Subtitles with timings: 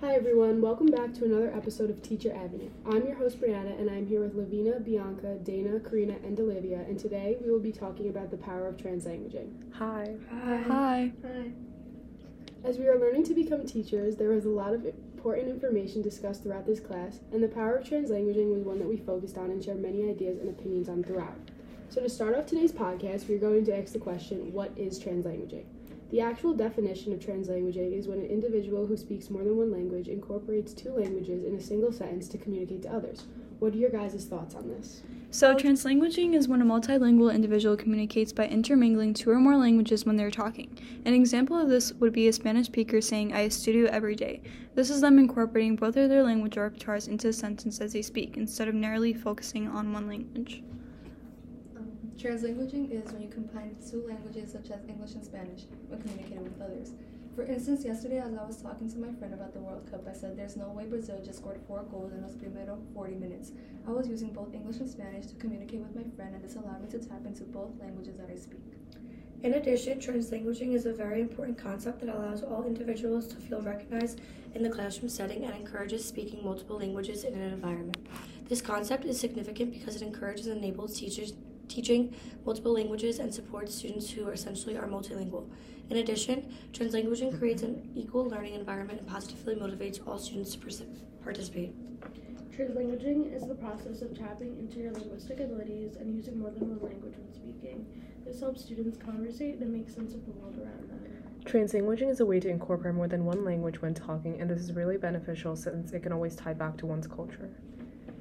[0.00, 2.68] Hi everyone, welcome back to another episode of Teacher Avenue.
[2.84, 6.98] I'm your host Brianna and I'm here with Lavina, Bianca, Dana, Karina, and Olivia, and
[6.98, 9.72] today we will be talking about the power of translanguaging.
[9.74, 10.16] Hi.
[10.30, 10.56] Hi.
[10.56, 11.12] Hi.
[11.22, 11.52] Hi.
[12.64, 16.42] As we are learning to become teachers, there was a lot of important information discussed
[16.42, 19.62] throughout this class, and the power of translanguaging was one that we focused on and
[19.62, 21.38] shared many ideas and opinions on throughout.
[21.88, 25.64] So to start off today's podcast, we're going to ask the question, what is translanguaging?
[26.14, 30.06] The actual definition of translanguaging is when an individual who speaks more than one language
[30.06, 33.26] incorporates two languages in a single sentence to communicate to others.
[33.58, 35.02] What are your guys' thoughts on this?
[35.32, 40.16] So, translanguaging is when a multilingual individual communicates by intermingling two or more languages when
[40.16, 40.78] they're talking.
[41.04, 44.40] An example of this would be a Spanish speaker saying, I estudio every day.
[44.76, 48.36] This is them incorporating both of their language repertoires into a sentence as they speak,
[48.36, 50.62] instead of narrowly focusing on one language.
[52.16, 56.60] Translanguaging is when you combine two languages such as English and Spanish when communicating with
[56.62, 56.92] others.
[57.34, 60.12] For instance, yesterday as I was talking to my friend about the World Cup, I
[60.12, 63.50] said there's no way Brazil just scored four goals in those primero 40 minutes.
[63.88, 66.82] I was using both English and Spanish to communicate with my friend, and this allowed
[66.82, 68.62] me to tap into both languages that I speak.
[69.42, 74.20] In addition, translanguaging is a very important concept that allows all individuals to feel recognized
[74.54, 77.98] in the classroom setting and encourages speaking multiple languages in an environment.
[78.48, 81.32] This concept is significant because it encourages and enables teachers
[81.68, 85.48] teaching multiple languages and supports students who essentially are multilingual.
[85.90, 87.38] In addition, translanguaging mm-hmm.
[87.38, 90.86] creates an equal learning environment and positively motivates all students to
[91.22, 91.74] participate.
[92.56, 96.88] Translanguaging is the process of tapping into your linguistic abilities and using more than one
[96.88, 97.84] language when speaking.
[98.24, 101.04] This helps students conversate and make sense of the world around them.
[101.44, 104.72] Translanguaging is a way to incorporate more than one language when talking, and this is
[104.72, 107.50] really beneficial since it can always tie back to one's culture.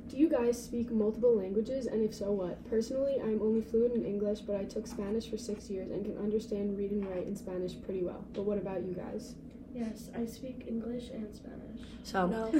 [0.09, 2.63] Do you guys speak multiple languages, and if so, what?
[2.69, 6.17] Personally, I'm only fluent in English, but I took Spanish for six years and can
[6.17, 8.23] understand, read, and write in Spanish pretty well.
[8.33, 9.35] But what about you guys?
[9.73, 11.81] Yes, I speak English and Spanish.
[12.03, 12.51] So, No.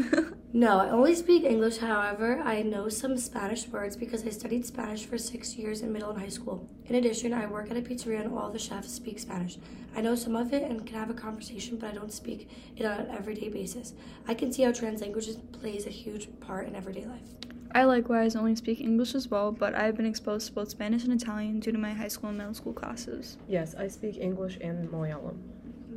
[0.54, 1.78] no, I only speak English.
[1.78, 6.10] However, I know some Spanish words because I studied Spanish for six years in middle
[6.10, 6.68] and high school.
[6.86, 9.60] In addition, I work at a pizzeria and all the chefs speak Spanish.
[9.96, 12.86] I know some of it and can have a conversation, but I don't speak it
[12.86, 13.94] on an everyday basis.
[14.28, 17.30] I can see how translanguages plays a huge part in everyday life.
[17.76, 21.04] I likewise only speak English as well, but I have been exposed to both Spanish
[21.04, 23.38] and Italian due to my high school and middle school classes.
[23.48, 25.38] Yes, I speak English and Malayalam.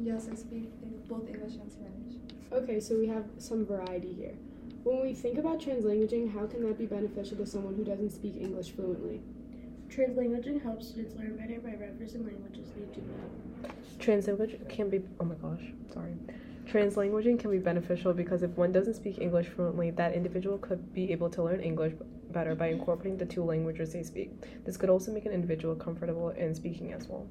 [0.02, 0.70] Yes, I speak
[1.08, 2.14] both English and Spanish.
[2.52, 4.34] Okay, so we have some variety here.
[4.84, 8.36] When we think about translanguaging, how can that be beneficial to someone who doesn't speak
[8.36, 9.20] English fluently?
[9.88, 13.70] Translanguaging helps students learn better by referencing languages they do know.
[13.98, 15.62] Translanguage can be, oh my gosh,
[15.92, 16.14] sorry.
[16.66, 21.12] Translanguaging can be beneficial because if one doesn't speak English fluently, that individual could be
[21.12, 21.94] able to learn English
[22.32, 24.30] better by incorporating the two languages they speak.
[24.64, 27.26] This could also make an individual comfortable in speaking as well.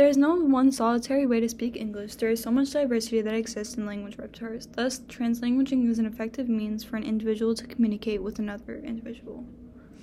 [0.00, 2.14] There is no one solitary way to speak English.
[2.14, 4.66] There is so much diversity that exists in language repertoires.
[4.74, 9.44] Thus, translanguaging is an effective means for an individual to communicate with another individual.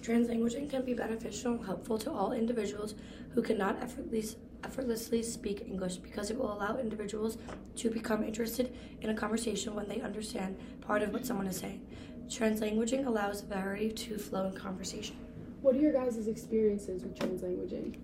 [0.02, 2.94] Translanguaging can be beneficial and helpful to all individuals
[3.32, 7.40] who cannot effortlessly, effortlessly speak English because it will allow individuals
[7.78, 8.72] to become interested
[9.02, 11.82] in a conversation when they understand part of what someone is saying.
[12.28, 15.16] Translanguaging allows variety to flow in conversation.
[15.64, 17.96] What are your guys' experiences with translanguaging?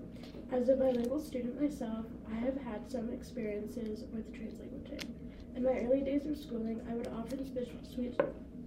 [0.53, 5.09] As a bilingual student myself, I have had some experiences with translanguaging.
[5.55, 7.69] In my early days of schooling, I would often switch,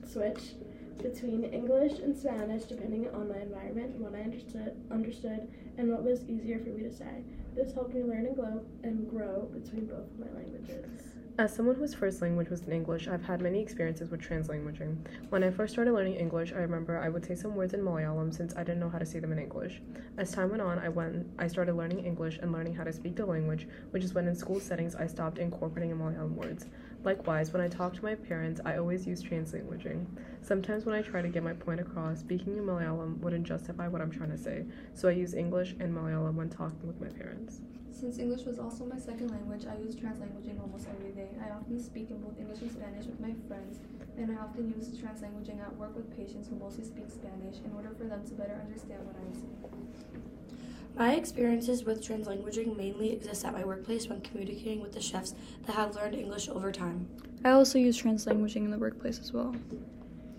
[0.05, 0.55] switch,
[1.01, 5.49] between English and Spanish depending on my environment, what I understood, understood,
[5.79, 7.23] and what was easier for me to say.
[7.55, 11.16] This helped me learn and grow and grow between both of my languages.
[11.39, 14.97] As someone whose first language was in English, I've had many experiences with translanguaging.
[15.29, 18.35] When I first started learning English, I remember I would say some words in Malayalam
[18.35, 19.83] since I didn't know how to say them in English.
[20.17, 23.17] As time went on, I went I started learning English and learning how to speak
[23.17, 26.65] the language, which is when in school settings I stopped incorporating Malayalam words.
[27.05, 30.07] Likewise, when I talk to my parents, I always use translanguaging.
[30.41, 34.01] Sometimes when I try to get my point across, speaking in Malayalam wouldn't justify what
[34.01, 34.65] I'm trying to say,
[34.95, 37.61] so I use English and Malayalam when talking with my parents.
[37.99, 41.31] Since English was also my second language, I use translanguaging almost every day.
[41.43, 43.81] I often speak in both English and Spanish with my friends,
[44.19, 47.89] and I often use translanguaging at work with patients who mostly speak Spanish in order
[47.97, 50.61] for them to better understand what I'm saying.
[50.95, 55.35] My experiences with translanguaging mainly exist at my workplace when communicating with the chefs
[55.65, 57.09] that have learned English over time.
[57.47, 59.55] I also use translanguaging in the workplace as well.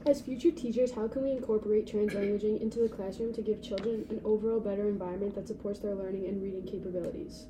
[0.08, 4.22] As future teachers, how can we incorporate translanguaging into the classroom to give children an
[4.24, 7.48] overall better environment that supports their learning and reading capabilities?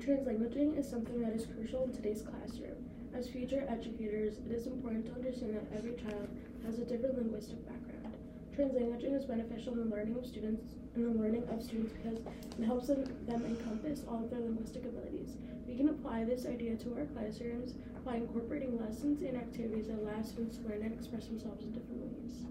[0.00, 2.74] Translanguaging is something that is crucial in today's classroom.
[3.14, 6.28] As future educators, it is important to understand that every child
[6.66, 8.16] has a different linguistic background.
[8.56, 12.64] Translanguaging is beneficial in the learning of students in the learning of students because it
[12.64, 15.36] helps them, them encompass all of their linguistic abilities.
[15.66, 20.22] We can apply this idea to our classrooms by incorporating lessons and activities that allow
[20.22, 22.46] students to learn and express themselves in different ways.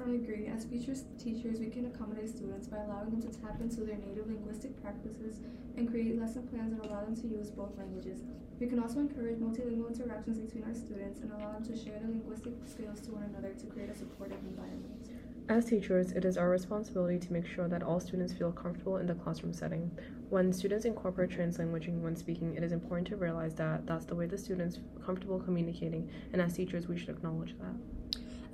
[0.00, 0.46] I agree.
[0.46, 4.28] As future teachers, we can accommodate students by allowing them to tap into their native
[4.28, 5.40] linguistic practices
[5.76, 8.20] and create lesson plans that allow them to use both languages.
[8.60, 12.08] We can also encourage multilingual interactions between our students and allow them to share their
[12.08, 15.25] linguistic skills to one another to create a supportive environment.
[15.48, 19.06] As teachers, it is our responsibility to make sure that all students feel comfortable in
[19.06, 19.96] the classroom setting.
[20.28, 24.26] When students incorporate translanguaging when speaking, it is important to realize that that's the way
[24.26, 28.05] the students comfortable communicating, and as teachers, we should acknowledge that.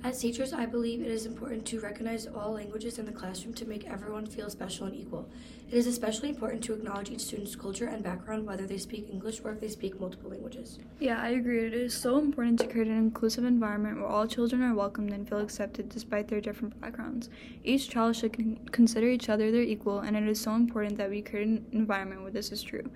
[0.03, 3.65] As teachers, I believe it is important to recognize all languages in the classroom to
[3.65, 5.29] make everyone feel special and equal.
[5.71, 9.39] It is especially important to acknowledge each student's culture and background, whether they speak English
[9.45, 10.77] or if they speak multiple languages.
[10.99, 11.65] Yeah, I agree.
[11.67, 15.27] It is so important to create an inclusive environment where all children are welcomed and
[15.27, 17.29] feel accepted despite their different backgrounds.
[17.63, 21.09] Each child should con- consider each other their equal, and it is so important that
[21.09, 22.91] we create an environment where this is true.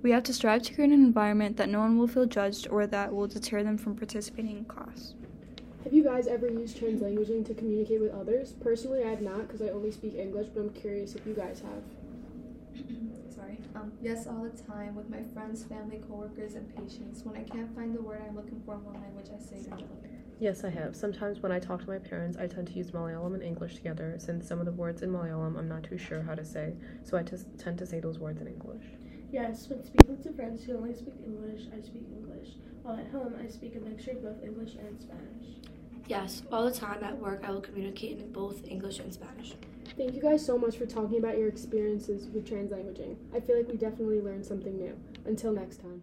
[0.00, 2.86] We have to strive to create an environment that no one will feel judged or
[2.86, 5.14] that will deter them from participating in class.
[5.84, 8.52] Have you guys ever used translanguaging to communicate with others?
[8.52, 11.60] Personally, I have not because I only speak English, but I'm curious if you guys
[11.60, 12.84] have.
[13.34, 13.58] Sorry.
[13.74, 17.24] Um, yes, all the time with my friends, family, coworkers, and patients.
[17.24, 19.66] When I can't find the word I'm looking for in one language, I say it
[19.66, 20.10] in another.
[20.38, 20.94] Yes, I have.
[20.94, 24.14] Sometimes when I talk to my parents, I tend to use Malayalam and English together,
[24.18, 27.18] since some of the words in Malayalam I'm not too sure how to say, so
[27.18, 28.84] I just tend to say those words in English.
[29.32, 32.50] Yes, when speaking to friends who only speak English, I speak English.
[32.82, 35.62] While at home, I speak a mixture of both English and Spanish.
[36.08, 39.54] Yes, all the time at work, I will communicate in both English and Spanish.
[39.96, 43.16] Thank you guys so much for talking about your experiences with translanguaging.
[43.34, 44.96] I feel like we definitely learned something new.
[45.24, 46.02] Until next time.